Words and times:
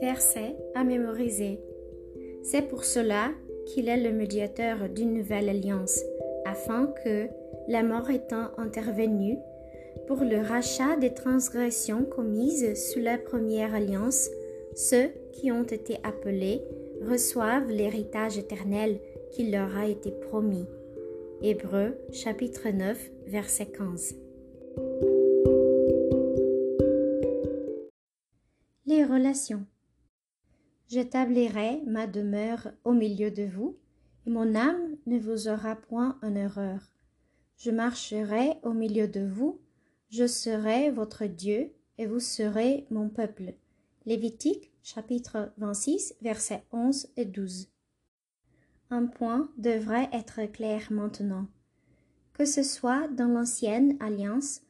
Verset 0.00 0.56
à 0.74 0.84
mémoriser. 0.84 1.60
C'est 2.42 2.68
pour 2.68 2.84
cela 2.84 3.30
qu'il 3.66 3.88
est 3.88 4.02
le 4.02 4.12
médiateur 4.12 4.88
d'une 4.88 5.14
nouvelle 5.14 5.48
alliance, 5.48 6.00
afin 6.44 6.92
que, 7.04 7.28
la 7.68 7.82
mort 7.82 8.10
étant 8.10 8.50
intervenue, 8.58 9.38
pour 10.06 10.18
le 10.18 10.40
rachat 10.40 10.96
des 10.96 11.14
transgressions 11.14 12.04
commises 12.04 12.74
sous 12.92 13.00
la 13.00 13.16
première 13.16 13.74
alliance, 13.74 14.28
ceux 14.74 15.10
qui 15.32 15.50
ont 15.50 15.62
été 15.62 15.96
appelés 16.02 16.62
reçoivent 17.02 17.70
l'héritage 17.70 18.38
éternel 18.38 19.00
qui 19.30 19.50
leur 19.50 19.76
a 19.76 19.86
été 19.86 20.10
promis. 20.10 20.66
Hébreux 21.42 21.96
chapitre 22.12 22.68
9 22.68 23.10
verset 23.26 23.66
15. 23.66 24.14
Les 28.86 29.04
relations. 29.04 29.64
J'établirai 30.88 31.82
ma 31.86 32.06
demeure 32.06 32.72
au 32.84 32.92
milieu 32.92 33.30
de 33.30 33.44
vous, 33.44 33.76
et 34.26 34.30
mon 34.30 34.54
âme 34.54 34.96
ne 35.06 35.18
vous 35.18 35.48
aura 35.48 35.76
point 35.76 36.18
en 36.22 36.34
erreur. 36.34 36.80
Je 37.56 37.70
marcherai 37.70 38.58
au 38.62 38.72
milieu 38.72 39.08
de 39.08 39.26
vous, 39.26 39.60
je 40.10 40.26
serai 40.26 40.90
votre 40.90 41.26
Dieu, 41.26 41.72
et 41.98 42.06
vous 42.06 42.20
serez 42.20 42.86
mon 42.90 43.08
peuple. 43.08 43.54
Lévitique 44.06 44.72
chapitre 44.82 45.52
26 45.56 46.16
versets 46.20 46.64
11 46.72 47.08
et 47.16 47.24
12. 47.24 47.68
Un 48.90 49.06
point 49.06 49.50
devrait 49.56 50.10
être 50.12 50.44
clair 50.52 50.88
maintenant. 50.90 51.46
Que 52.34 52.44
ce 52.44 52.62
soit 52.62 53.08
dans 53.08 53.28
l'ancienne 53.28 53.96
alliance 54.00 54.60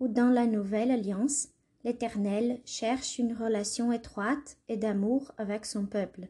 ou 0.00 0.08
dans 0.08 0.30
la 0.30 0.46
nouvelle 0.46 0.90
alliance, 0.90 1.48
l'Éternel 1.84 2.60
cherche 2.64 3.18
une 3.18 3.34
relation 3.34 3.92
étroite 3.92 4.56
et 4.68 4.76
d'amour 4.76 5.32
avec 5.36 5.66
son 5.66 5.86
peuple. 5.86 6.28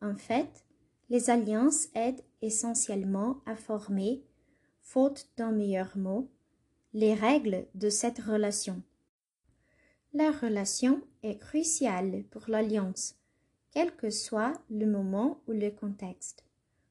En 0.00 0.16
fait, 0.16 0.64
les 1.10 1.28
alliances 1.28 1.88
aident 1.94 2.22
essentiellement 2.40 3.42
à 3.44 3.56
former, 3.56 4.24
faute 4.80 5.28
d'un 5.36 5.52
meilleur 5.52 5.96
mot, 5.96 6.30
les 6.94 7.14
règles 7.14 7.66
de 7.74 7.90
cette 7.90 8.20
relation. 8.20 8.82
La 10.14 10.30
relation 10.30 11.02
est 11.22 11.38
cruciale 11.38 12.24
pour 12.30 12.44
l'alliance, 12.48 13.16
quel 13.70 13.94
que 13.94 14.10
soit 14.10 14.54
le 14.70 14.86
moment 14.86 15.40
ou 15.46 15.52
le 15.52 15.70
contexte. 15.70 16.44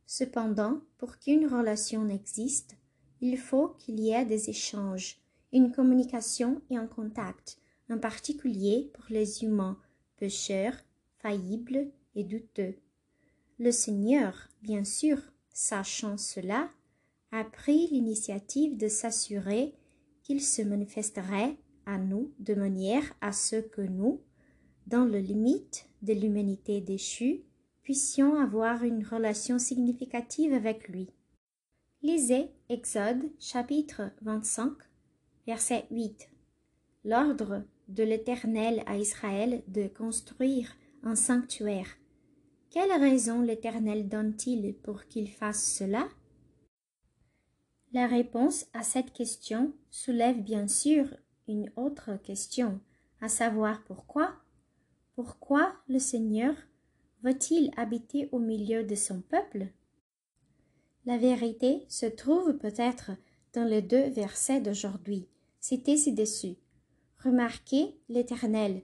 Cependant, 0.05 0.81
pour 0.97 1.17
qu'une 1.19 1.47
relation 1.47 2.07
existe, 2.09 2.77
il 3.19 3.37
faut 3.37 3.69
qu'il 3.79 3.99
y 3.99 4.11
ait 4.11 4.25
des 4.25 4.49
échanges, 4.49 5.19
une 5.51 5.71
communication 5.71 6.61
et 6.69 6.77
un 6.77 6.87
contact 6.87 7.59
en 7.89 7.97
particulier 7.97 8.91
pour 8.93 9.05
les 9.09 9.43
humains 9.43 9.77
pécheurs, 10.17 10.75
faillibles 11.19 11.91
et 12.15 12.23
douteux. 12.23 12.75
Le 13.57 13.71
Seigneur, 13.71 14.49
bien 14.61 14.83
sûr, 14.83 15.17
sachant 15.51 16.17
cela, 16.17 16.69
a 17.31 17.43
pris 17.43 17.87
l'initiative 17.87 18.77
de 18.77 18.87
s'assurer 18.87 19.73
qu'il 20.23 20.41
se 20.41 20.61
manifesterait 20.61 21.57
à 21.85 21.97
nous 21.97 22.31
de 22.39 22.53
manière 22.53 23.03
à 23.21 23.31
ce 23.31 23.57
que 23.57 23.81
nous, 23.81 24.21
dans 24.87 25.05
le 25.05 25.19
limite 25.19 25.87
de 26.01 26.13
l'humanité 26.13 26.81
déchue, 26.81 27.43
puissions 27.81 28.35
avoir 28.35 28.83
une 28.83 29.03
relation 29.03 29.59
significative 29.59 30.53
avec 30.53 30.87
lui. 30.87 31.09
Lisez 32.01 32.51
Exode 32.69 33.29
chapitre 33.39 34.11
25, 34.21 34.73
verset 35.45 35.85
8. 35.91 36.29
L'ordre 37.03 37.63
de 37.89 38.03
l'Éternel 38.03 38.83
à 38.85 38.97
Israël 38.97 39.61
de 39.67 39.87
construire 39.87 40.75
un 41.03 41.15
sanctuaire. 41.15 41.87
Quelle 42.69 42.91
raison 42.91 43.41
l'Éternel 43.41 44.07
donne-t-il 44.07 44.75
pour 44.75 45.05
qu'il 45.07 45.29
fasse 45.29 45.73
cela? 45.73 46.07
La 47.91 48.05
réponse 48.05 48.67
à 48.73 48.83
cette 48.83 49.11
question 49.11 49.73
soulève 49.89 50.41
bien 50.41 50.67
sûr 50.67 51.07
une 51.47 51.71
autre 51.75 52.15
question, 52.23 52.79
à 53.21 53.27
savoir 53.27 53.83
pourquoi? 53.85 54.35
Pourquoi 55.15 55.73
le 55.87 55.97
Seigneur 55.97 56.53
veut-il 57.23 57.71
habiter 57.75 58.29
au 58.31 58.37
milieu 58.39 58.83
de 58.83 58.95
son 58.95 59.21
peuple? 59.21 59.67
La 61.05 61.17
vérité 61.17 61.85
se 61.87 62.05
trouve 62.05 62.57
peut-être 62.57 63.11
dans 63.53 63.65
les 63.65 63.81
deux 63.81 64.09
versets 64.09 64.61
d'aujourd'hui, 64.61 65.27
cités 65.59 65.97
ci-dessus. 65.97 66.55
Remarquez 67.23 67.99
l'Éternel 68.07 68.81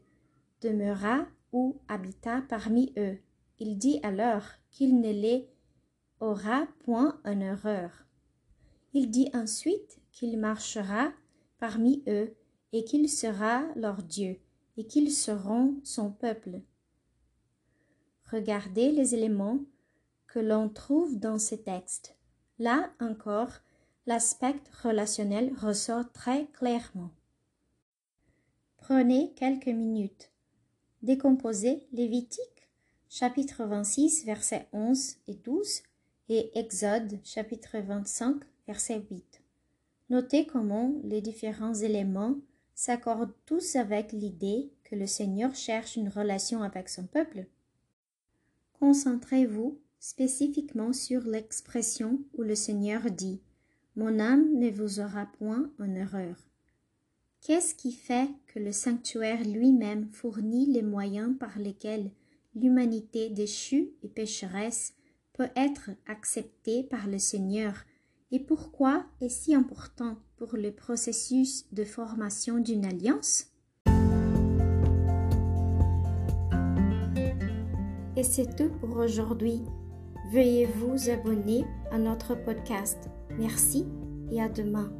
demeura 0.62 1.26
ou 1.54 1.80
habita 1.88 2.42
parmi 2.50 2.94
eux. 2.98 3.18
Il 3.60 3.78
dit 3.78 4.00
alors 4.04 4.44
qu'il 4.72 5.00
ne 5.00 5.12
les 5.12 5.48
aura 6.20 6.68
point 6.84 7.20
en 7.24 7.40
erreur. 7.40 8.06
Il 8.94 9.10
dit 9.10 9.30
ensuite 9.34 10.02
qu'il 10.12 10.38
marchera 10.38 11.12
parmi 11.60 12.04
eux 12.08 12.36
et 12.74 12.84
qu'il 12.84 13.10
sera 13.10 13.64
leur 13.76 14.04
Dieu 14.04 14.38
et 14.76 14.86
qu'ils 14.86 15.12
seront 15.12 15.80
son 15.84 16.12
peuple. 16.12 16.62
Regardez 18.32 18.92
les 18.92 19.16
éléments 19.16 19.60
que 20.28 20.40
l'on 20.40 20.68
trouve 20.68 21.18
dans 21.18 21.40
ces 21.40 21.62
textes. 21.62 22.18
Là 22.60 22.92
encore, 23.00 23.52
l'aspect 24.06 24.60
relationnel 24.84 25.54
ressort 25.58 26.12
très 26.12 26.48
clairement. 26.48 27.12
Prenez 28.88 29.32
quelques 29.36 29.66
minutes. 29.66 30.30
Décomposez 31.02 31.88
Lévitique, 31.92 32.70
chapitre 33.10 33.66
26, 33.66 34.26
versets 34.26 34.68
11 34.74 35.16
et 35.28 35.34
12, 35.34 35.82
et 36.30 36.52
Exode, 36.60 37.20
chapitre 37.24 37.80
25, 37.80 38.44
verset 38.68 39.04
8. 39.10 39.42
Notez 40.12 40.46
comment 40.46 40.94
les 41.04 41.22
différents 41.22 41.74
éléments 41.74 42.36
s'accordent 42.76 43.34
tous 43.48 43.76
avec 43.76 44.12
l'idée 44.12 44.70
que 44.84 44.94
le 44.94 45.08
Seigneur 45.08 45.56
cherche 45.56 45.96
une 45.96 46.10
relation 46.10 46.62
avec 46.62 46.88
son 46.88 47.08
peuple. 47.08 47.48
Concentrez-vous 48.80 49.80
spécifiquement 50.00 50.94
sur 50.94 51.24
l'expression 51.24 52.20
où 52.38 52.44
le 52.44 52.54
Seigneur 52.54 53.10
dit 53.10 53.42
Mon 53.96 54.20
âme 54.20 54.60
ne 54.60 54.70
vous 54.70 55.00
aura 55.00 55.26
point 55.40 55.72
en 55.80 55.96
erreur. 55.96 56.36
Qu'est-ce 57.46 57.76
qui 57.76 57.92
fait 57.92 58.28
que 58.48 58.58
le 58.58 58.72
sanctuaire 58.72 59.44
lui-même 59.44 60.08
fournit 60.12 60.66
les 60.66 60.82
moyens 60.82 61.38
par 61.40 61.60
lesquels 61.60 62.10
l'humanité 62.56 63.30
déchue 63.30 63.92
et 64.02 64.08
pécheresse 64.08 64.96
peut 65.32 65.50
être 65.56 65.92
acceptée 66.08 66.82
par 66.82 67.06
le 67.06 67.20
Seigneur? 67.20 67.76
Et 68.32 68.40
pourquoi 68.40 69.06
est 69.22 69.30
si 69.30 69.54
important 69.54 70.18
pour 70.38 70.58
le 70.58 70.72
processus 70.72 71.72
de 71.72 71.84
formation 71.84 72.58
d'une 72.58 72.84
alliance? 72.84 73.52
Et 78.18 78.24
c'est 78.24 78.56
tout 78.56 78.72
pour 78.80 78.98
aujourd'hui. 78.98 79.62
Veuillez 80.32 80.66
vous 80.66 81.12
abonner 81.12 81.64
à 81.92 82.00
notre 82.00 82.34
podcast. 82.34 83.08
Merci 83.38 83.86
et 84.32 84.42
à 84.42 84.50
demain. 84.50 84.92